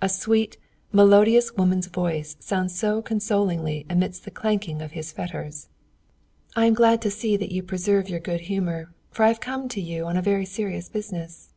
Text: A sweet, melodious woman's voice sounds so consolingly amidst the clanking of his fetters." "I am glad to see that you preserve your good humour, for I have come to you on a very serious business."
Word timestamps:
A 0.00 0.08
sweet, 0.08 0.56
melodious 0.92 1.50
woman's 1.54 1.88
voice 1.88 2.36
sounds 2.38 2.78
so 2.78 3.02
consolingly 3.02 3.84
amidst 3.90 4.24
the 4.24 4.30
clanking 4.30 4.80
of 4.80 4.92
his 4.92 5.10
fetters." 5.10 5.66
"I 6.54 6.66
am 6.66 6.74
glad 6.74 7.02
to 7.02 7.10
see 7.10 7.36
that 7.36 7.50
you 7.50 7.60
preserve 7.64 8.08
your 8.08 8.20
good 8.20 8.42
humour, 8.42 8.94
for 9.10 9.24
I 9.24 9.28
have 9.30 9.40
come 9.40 9.68
to 9.70 9.80
you 9.80 10.06
on 10.06 10.16
a 10.16 10.22
very 10.22 10.44
serious 10.44 10.88
business." 10.88 11.48